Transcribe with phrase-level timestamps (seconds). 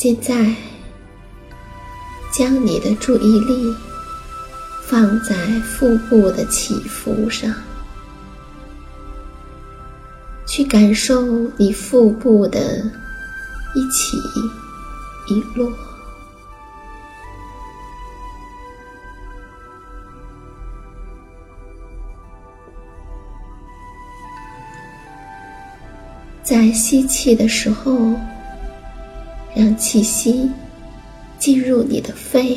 [0.00, 0.54] 现在，
[2.32, 3.74] 将你的注意力
[4.86, 7.52] 放在腹部的起伏上，
[10.46, 11.20] 去感受
[11.56, 12.60] 你腹部的
[13.74, 14.16] 一起
[15.26, 15.68] 一落。
[26.44, 28.14] 在吸气的时候。
[29.54, 30.48] 让气息
[31.38, 32.56] 进入你的肺、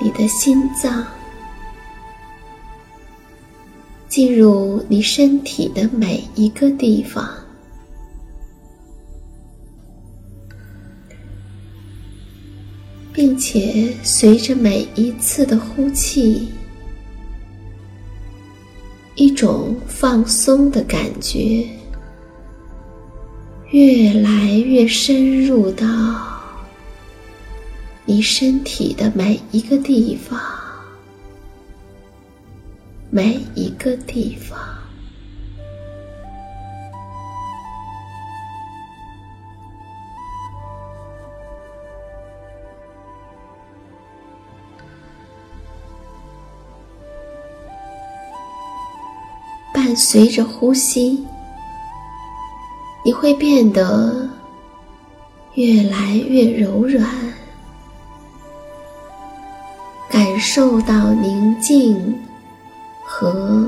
[0.00, 1.04] 你的心脏，
[4.08, 7.28] 进入你身体的每一个地方，
[13.12, 16.48] 并且随着每一次的呼气，
[19.16, 21.66] 一种放松的感觉。
[23.76, 25.86] 越来越深入到
[28.06, 30.40] 你身体的每一个地方，
[33.10, 34.58] 每一个地方，
[49.74, 51.22] 伴随着呼吸。
[53.06, 54.28] 你会变得
[55.54, 57.08] 越来越柔软，
[60.10, 62.18] 感受到宁静
[63.04, 63.64] 和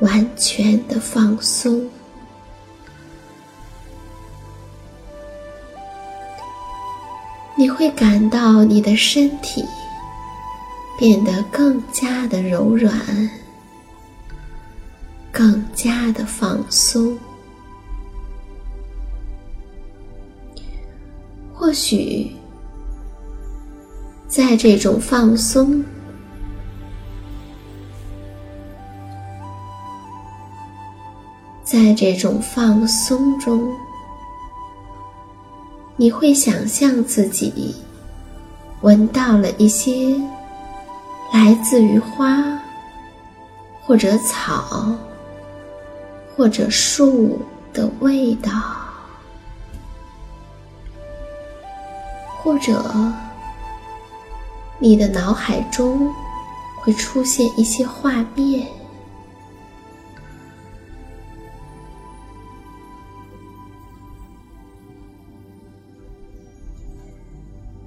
[0.00, 1.88] 完全的放松。
[7.56, 9.64] 你会感到你的身体
[10.98, 12.92] 变得更加的柔软，
[15.32, 17.18] 更加的放松。
[21.68, 22.30] 或许，
[24.26, 25.84] 在这种放松，
[31.62, 33.70] 在这种放松中，
[35.96, 37.76] 你会想象自己
[38.80, 40.18] 闻到了一些
[41.34, 42.58] 来自于花，
[43.82, 44.96] 或者草，
[46.34, 47.38] 或者树
[47.74, 48.77] 的味道。
[52.48, 52.82] 或者
[54.78, 56.10] 你的脑海中
[56.78, 58.66] 会出现一些画面。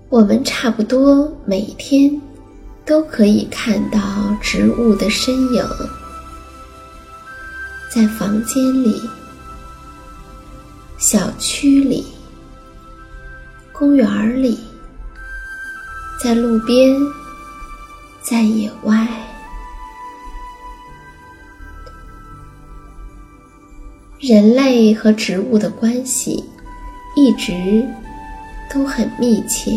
[0.10, 2.22] 我们差不多每天
[2.86, 4.00] 都可以看到
[4.40, 5.66] 植物的身影，
[7.92, 9.02] 在房间里、
[11.00, 12.06] 小区里、
[13.82, 14.60] 公园里，
[16.24, 16.96] 在路边，
[18.22, 19.08] 在野外。
[24.20, 26.46] 人类和植物的关系
[27.16, 27.84] 一直
[28.72, 29.72] 都很密切。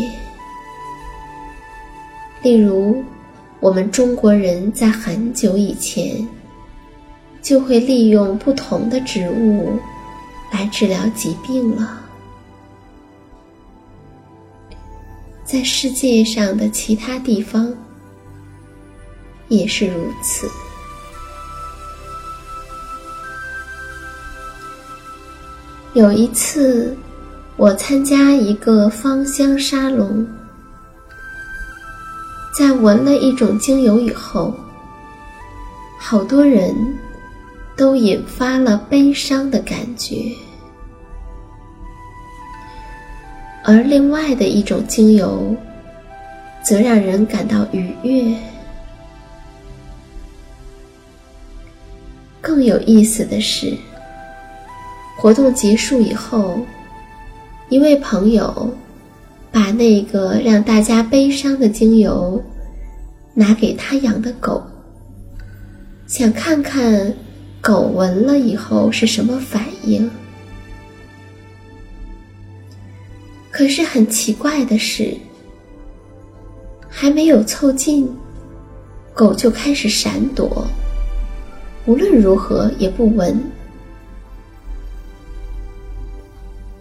[2.43, 3.03] 例如，
[3.59, 6.15] 我们中国人在很久以前
[7.41, 9.79] 就会利用不同的植物
[10.51, 12.04] 来治疗疾病了。
[15.45, 17.71] 在世界上的其他地方
[19.47, 20.49] 也是如此。
[25.93, 26.97] 有一次，
[27.55, 30.27] 我参加一个芳香沙龙。
[32.57, 34.53] 在闻了一种精油以后，
[35.99, 36.73] 好多人
[37.77, 40.31] 都引发了悲伤的感觉，
[43.65, 45.55] 而另外的一种精油
[46.63, 48.37] 则让人感到愉悦。
[52.39, 53.73] 更有意思的是，
[55.17, 56.59] 活动结束以后，
[57.69, 58.73] 一位朋友。
[59.51, 62.43] 把那个让大家悲伤的精油
[63.33, 64.61] 拿给他养的狗，
[66.07, 67.13] 想看看
[67.61, 70.11] 狗闻了以后是什么反应。
[73.55, 75.15] 可是很奇怪的是，
[76.89, 78.05] 还没有凑近，
[79.13, 80.67] 狗就开始闪躲，
[81.85, 83.41] 无论如何也不闻。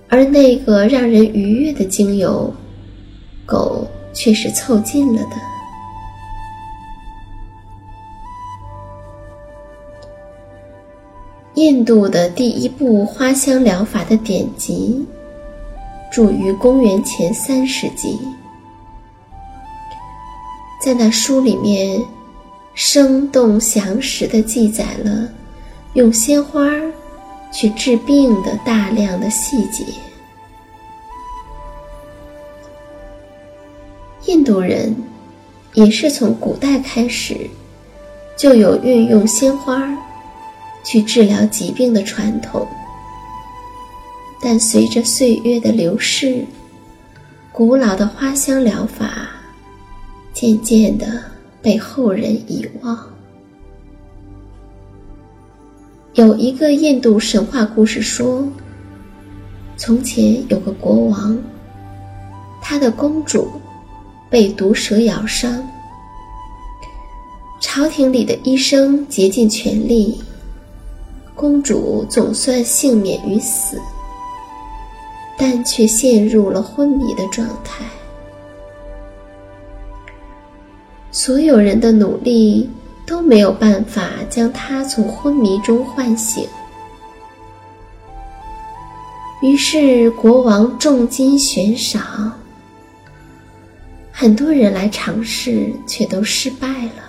[0.08, 2.52] 而那个让人愉悦的精油。
[3.46, 5.36] 狗却是凑近了的。
[11.54, 15.06] 印度的第一部花香疗法的典籍，
[16.14, 18.20] 著于公元前三世纪。
[20.81, 22.00] 在那书里面，
[22.72, 25.28] 生动详实的记载了
[25.94, 26.70] 用鲜花
[27.52, 29.84] 去治病的大量的细节。
[34.26, 34.94] 印度人
[35.72, 37.50] 也是从古代开始
[38.37, 39.82] 就有运用鲜花
[40.84, 42.64] 去治疗疾病的传统，
[44.46, 46.44] 但随着岁月的流逝，
[47.50, 49.31] 古老的花香疗法
[50.35, 51.19] 渐渐的
[51.62, 53.08] 被后人遗忘。
[56.12, 58.46] 有一个印度神话故事说，
[59.79, 61.38] 从前有个国王，
[62.61, 63.49] 他的公主。
[64.31, 65.64] 被毒蛇咬伤，
[67.61, 70.20] 朝廷里的医生竭尽全力，
[71.37, 73.81] 公主总算幸免于死，
[75.36, 77.84] 但却陷入了昏迷的状态。
[81.10, 82.69] 所有人的努力
[83.06, 86.46] 都没有办法将他从昏迷中唤醒，
[89.41, 92.32] 于是国王重金悬赏。
[94.10, 97.03] 很多人来尝试，却都失败了。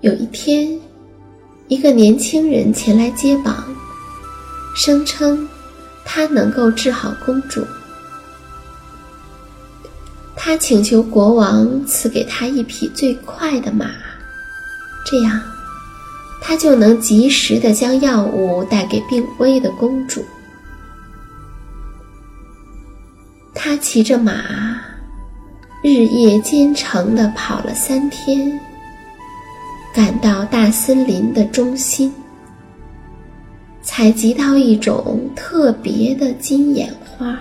[0.00, 0.78] 有一天，
[1.68, 3.64] 一个年轻人前来接榜，
[4.74, 5.48] 声称
[6.04, 7.66] 他能够治好公主。
[10.36, 13.86] 他请求国王赐给他一匹最快的马，
[15.06, 15.40] 这样
[16.40, 20.22] 他就能及时的将药物带给病危的公主。
[23.54, 24.34] 他骑着马，
[25.82, 28.60] 日夜兼程的跑了三天，
[29.94, 32.10] 赶到大森林的中心，
[33.82, 37.38] 采集到一种特别的金眼花。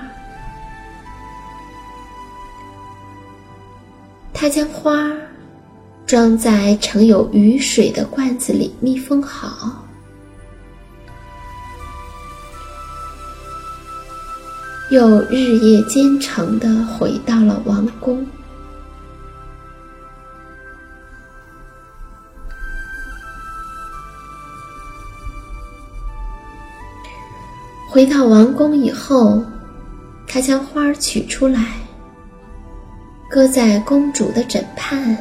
[4.33, 5.09] 他将花
[6.05, 9.87] 装在盛有雨水的罐子里，密封好。
[14.89, 18.27] 又日夜兼程的回到了王宫。
[27.91, 29.43] 回到王宫以后，
[30.25, 31.61] 他将花取出来，
[33.29, 35.17] 搁在公主的枕畔，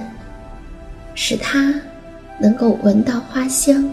[1.17, 1.75] 使她
[2.41, 3.85] 能够闻到花香。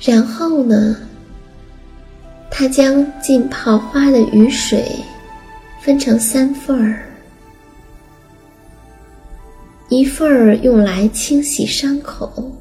[0.00, 0.96] 然后呢，
[2.48, 4.88] 他将浸泡花的雨水
[5.80, 7.02] 分成三份儿，
[9.88, 12.52] 一份儿用来清洗伤口，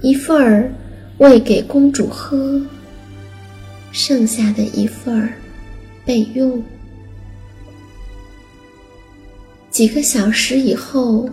[0.00, 0.72] 一份儿
[1.18, 2.60] 喂给公主喝，
[3.90, 5.32] 剩下的一份儿
[6.04, 6.62] 备用。
[9.70, 11.28] 几个小时以后，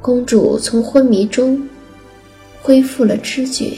[0.00, 1.68] 公主从昏迷中。
[2.66, 3.76] 恢复了知觉，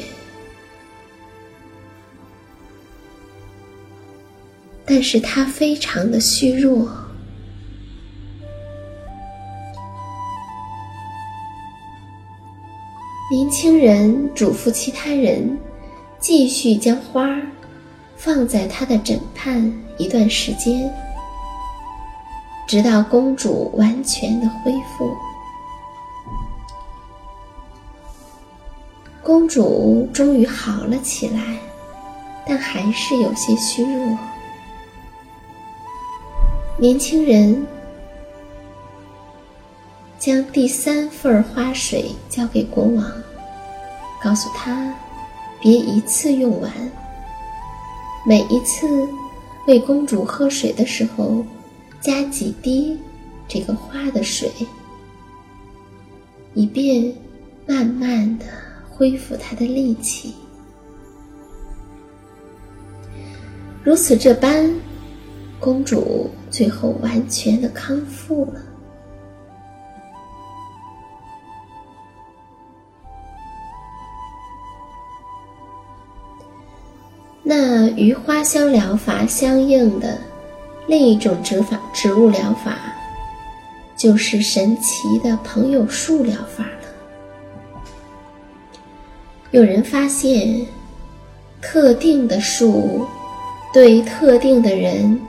[4.84, 6.88] 但是她非常的虚弱。
[13.28, 15.58] 年轻人嘱咐其他人，
[16.20, 17.28] 继续将花
[18.16, 20.88] 放在他的枕畔一段时间，
[22.68, 25.12] 直到公主完全的恢复。
[29.24, 31.58] 公主终于好了起来，
[32.46, 34.16] 但还是有些虚弱。
[36.78, 37.66] 年轻人
[40.18, 43.04] 将第三份花水交给国王，
[44.22, 44.94] 告诉他
[45.60, 46.72] 别一次用完，
[48.26, 48.86] 每一次
[49.66, 51.44] 为公主喝水的时候
[52.00, 52.98] 加几滴
[53.46, 54.50] 这个花的水，
[56.54, 57.12] 以便
[57.66, 58.44] 慢慢的。
[58.98, 60.32] 恢复他的力气，
[63.84, 64.74] 如此这般，
[65.60, 68.62] 公主最后完全的康复了。
[77.48, 80.18] 那与花香疗法相应的
[80.88, 82.76] 另一种植法植物疗法，
[83.96, 86.88] 就是神奇的朋友树疗法了。
[89.52, 90.66] 有人发现，
[91.62, 93.06] 特定的树
[93.72, 95.20] 对特定的人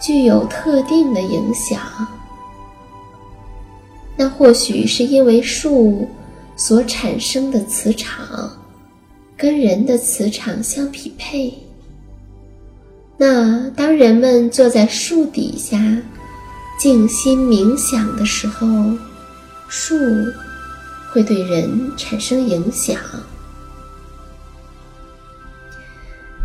[0.00, 1.80] 具有特定的影响。
[4.16, 6.08] 那或许是因为树
[6.56, 8.50] 所产生的磁场
[9.40, 11.50] 跟人的磁场相匹配。
[13.16, 15.78] 那当人们坐在树底下
[16.78, 18.66] 静心冥想的时候，
[19.68, 19.96] 树。
[21.12, 22.96] 会对人产生影响。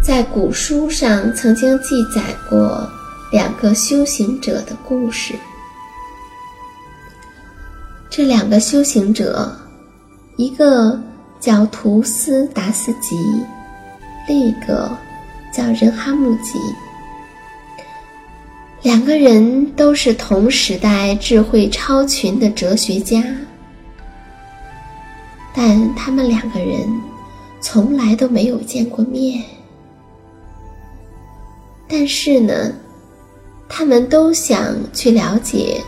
[0.01, 2.89] 在古书上曾经记载过
[3.31, 5.35] 两个修行者的故事。
[8.09, 9.55] 这两个修行者，
[10.35, 10.99] 一个
[11.39, 13.15] 叫图斯达斯吉，
[14.27, 14.89] 另一个
[15.51, 16.59] 叫仁哈木吉。
[18.81, 23.23] 两个人都是同时代智慧超群的哲学家。
[25.53, 26.87] 但他们两个人
[27.61, 29.41] 从来都没有见过面。
[31.87, 32.71] 但是呢，
[33.69, 35.81] 他们都想去了解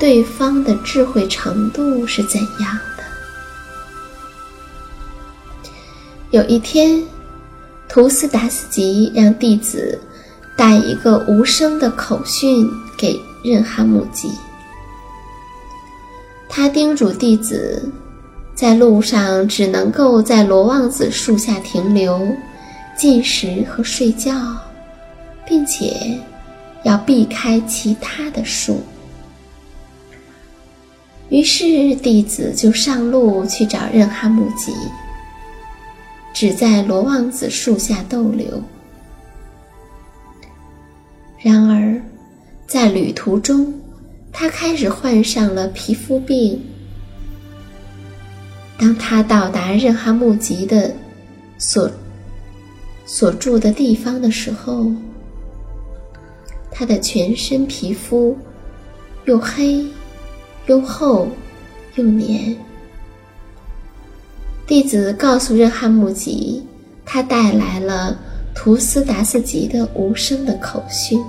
[0.00, 2.78] 对方的智慧程度是怎样
[6.34, 7.00] 有一天，
[7.88, 9.96] 图斯达斯吉让弟子
[10.56, 14.28] 带一个无声的口讯给任哈姆吉，
[16.48, 17.88] 他叮嘱弟子。
[18.52, 22.26] 在路上只能够在罗望子树下停留、
[22.96, 24.32] 进食和睡觉，
[25.46, 26.18] 并且
[26.82, 28.80] 要避开其他的树。
[31.28, 34.72] 于是弟子就上路去找任哈木吉，
[36.34, 38.62] 只在罗望子树下逗留。
[41.38, 42.02] 然而，
[42.66, 43.72] 在旅途中，
[44.32, 46.60] 他开始患上了皮肤病。
[48.76, 50.92] 当他到达任哈木吉的
[51.56, 51.88] 所
[53.06, 54.90] 所住的地方的时候，
[56.70, 58.36] 他的全身皮肤
[59.26, 59.86] 又黑
[60.66, 61.28] 又厚
[61.94, 62.56] 又黏。
[64.66, 66.66] 弟子告诉任哈木吉，
[67.04, 68.16] 他带来了
[68.54, 71.22] 图斯达斯吉的无声的口讯。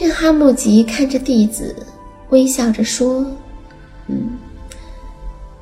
[0.00, 1.74] 任哈木吉看着弟子。
[2.30, 3.24] 微笑着说
[4.08, 4.38] ：“嗯，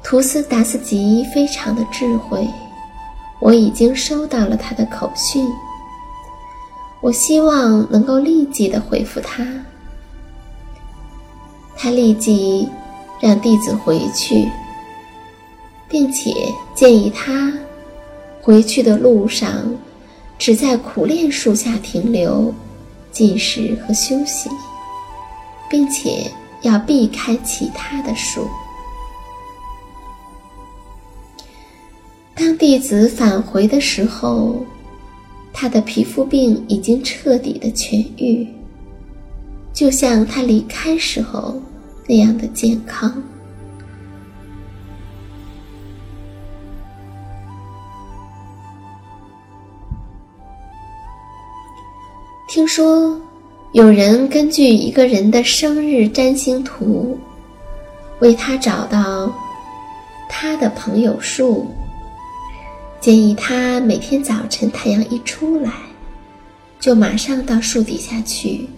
[0.02, 2.48] 图斯达斯吉非常的智慧，
[3.40, 5.46] 我已经收到了他的口讯。
[7.02, 9.46] 我希望能够立即的回复他。
[11.76, 12.66] 他立即
[13.22, 14.48] 让弟子回去，
[15.88, 16.34] 并且
[16.74, 17.52] 建议他
[18.40, 19.72] 回去的路上
[20.36, 22.52] 只在苦楝树下停留、
[23.12, 24.50] 进食和休息，
[25.70, 26.28] 并且
[26.62, 28.48] 要避开其他的树。
[32.34, 34.64] 当弟子返回的时候，
[35.52, 38.48] 他的皮肤病已经彻底的痊愈，
[39.72, 41.62] 就像他离开时候
[42.06, 43.22] 那样的健康。
[52.48, 53.18] 听说
[53.72, 57.18] 有人根据一个人的生日占星图，
[58.20, 59.32] 为他找到
[60.28, 61.66] 他的朋友数，
[63.00, 65.72] 建议他每天早晨太阳一出来，
[66.78, 68.68] 就马上到树底下去，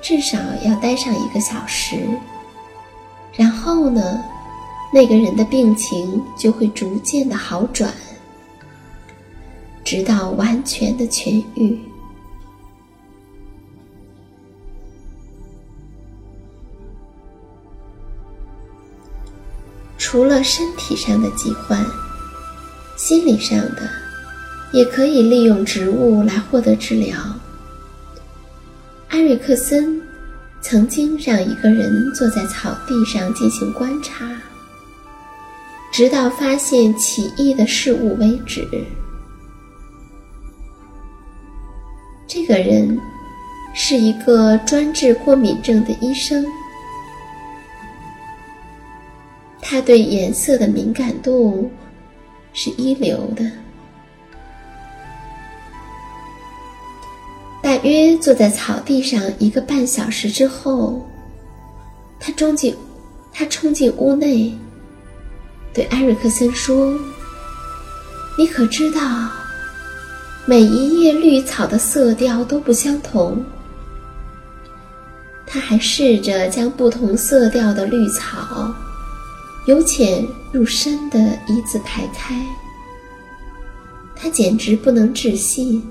[0.00, 2.08] 至少要待上一个小时。
[3.32, 4.22] 然后呢，
[4.92, 7.92] 那个人的病情就会逐渐的好转，
[9.84, 11.78] 直到完全的痊愈。
[19.96, 21.86] 除了身体上的疾患，
[22.96, 23.88] 心理上的
[24.72, 27.16] 也可以利用植物来获得治疗。
[29.10, 30.00] 埃瑞克森
[30.60, 34.24] 曾经让一个人坐在草地上进行观察，
[35.92, 38.66] 直到发现奇异的事物为止。
[42.28, 42.96] 这个人
[43.74, 46.46] 是一个专治过敏症的医生。
[49.60, 51.68] 他对颜色的敏感度
[52.52, 53.44] 是一流的。
[57.82, 61.06] 约坐在草地上一个半小时之后，
[62.18, 62.74] 他冲进
[63.32, 64.54] 他冲进屋内，
[65.72, 66.98] 对艾瑞克森说
[68.38, 69.00] ：“你可知道，
[70.46, 73.42] 每一叶绿草的色调都不相同？”
[75.46, 78.72] 他还试着将不同色调的绿草。
[79.66, 82.34] 由浅入深的一字排开，
[84.16, 85.86] 他简直不能置信。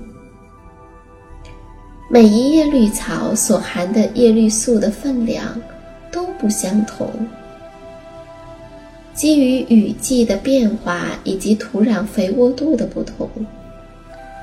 [2.12, 5.62] 每一叶绿草所含的叶绿素的分量
[6.10, 7.08] 都不相同，
[9.14, 13.30] 基于雨季的变化以及土壤肥沃度的不同，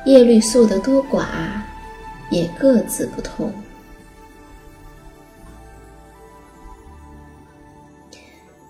[0.05, 1.25] 叶绿素的多寡
[2.31, 3.51] 也各自不同。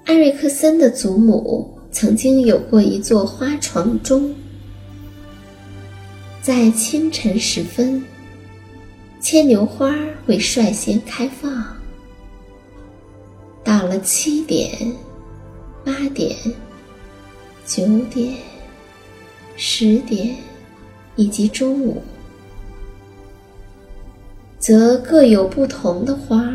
[0.05, 4.33] 艾瑞克森的祖母曾经有过一座花床钟，
[6.41, 8.03] 在清晨时分，
[9.19, 9.93] 牵牛花
[10.25, 11.65] 会率先开放。
[13.63, 14.93] 到了七点、
[15.83, 16.35] 八点、
[17.65, 18.35] 九点、
[19.55, 20.35] 十点
[21.15, 22.01] 以及中午，
[24.57, 26.49] 则各有不同的花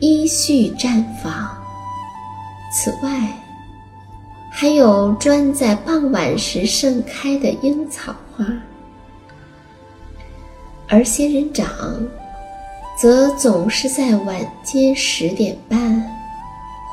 [0.00, 1.62] 依序绽放。
[2.72, 3.30] 此外，
[4.50, 8.46] 还有专在傍晚时盛开的樱草花，
[10.88, 11.66] 而仙人掌
[13.00, 16.02] 则总是在晚间十点半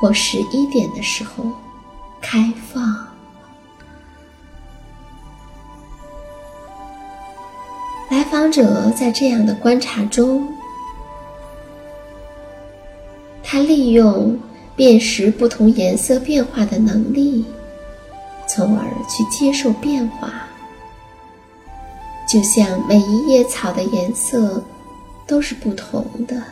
[0.00, 1.44] 或十一点的时候
[2.20, 3.06] 开放。
[8.10, 10.46] 来访者在这样的观察中，
[13.42, 14.38] 他利用。
[14.74, 17.44] 辨识不同颜色变化的能力，
[18.48, 20.32] 从而去接受变化。
[22.32, 24.64] 就像每一叶草的颜色
[25.26, 26.42] 都是不同的，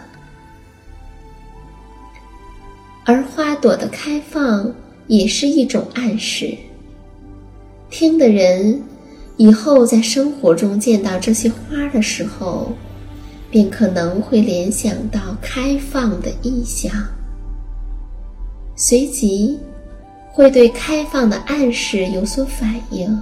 [3.06, 4.70] 而花朵的开放
[5.06, 6.54] 也是一种暗示。
[7.88, 8.82] 听的人
[9.38, 12.72] 以后在生活中见到这些花的时候，
[13.50, 16.92] 便可能会联想到开放的意象。
[18.76, 19.58] 随即，
[20.30, 23.18] 会对开放的暗示有所反应。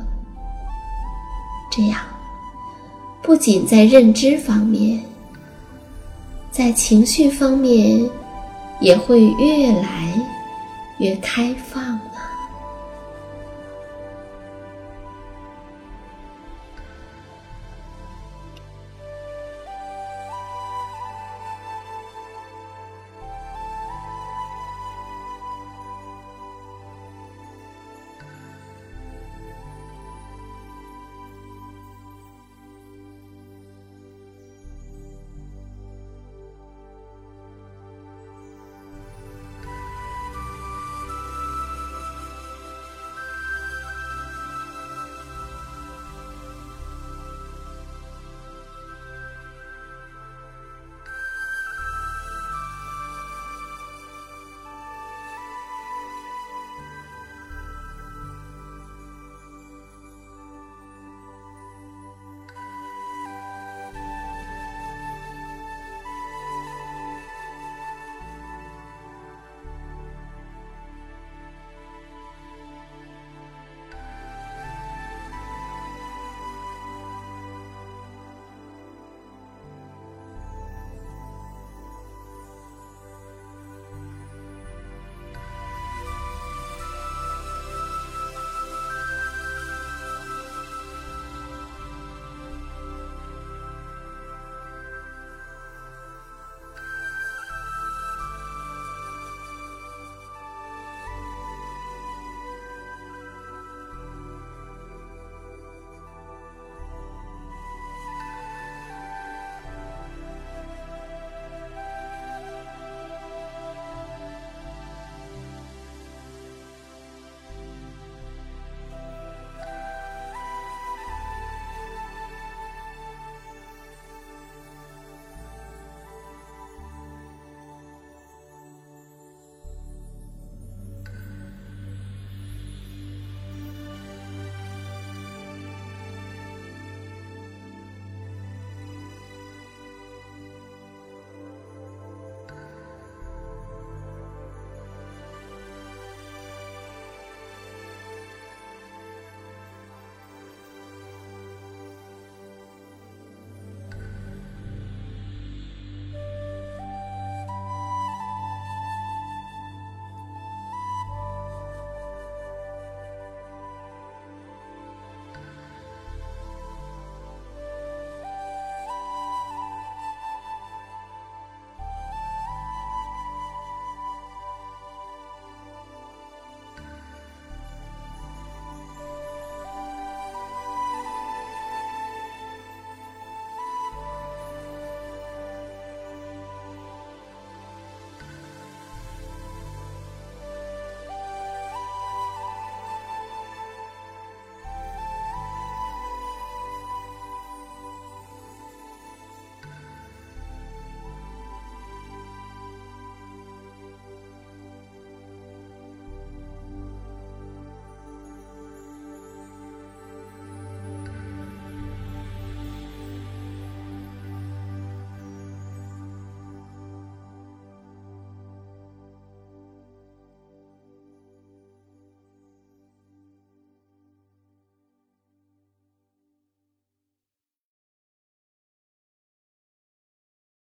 [1.70, 2.00] 这样，
[3.28, 4.98] 不仅在认知方面，
[6.50, 8.08] 在情绪方面，
[8.80, 10.26] 也会越来
[10.96, 11.97] 越开放。